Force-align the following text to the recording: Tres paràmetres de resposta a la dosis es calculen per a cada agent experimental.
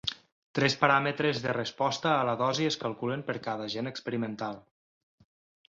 Tres 0.59 0.75
paràmetres 0.83 1.41
de 1.43 1.53
resposta 1.57 2.09
a 2.15 2.25
la 2.31 2.35
dosis 2.41 2.71
es 2.71 2.79
calculen 2.87 3.25
per 3.29 3.39
a 3.43 3.45
cada 3.51 3.71
agent 3.73 3.93
experimental. 3.95 4.61